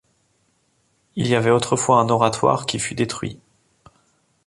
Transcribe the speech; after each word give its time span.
Il 1.15 1.27
y 1.27 1.35
avait 1.35 1.51
autrefois 1.51 1.99
un 1.99 2.09
oratoire 2.09 2.65
qui 2.65 2.79
fut 2.79 2.95
détruit. 2.95 3.39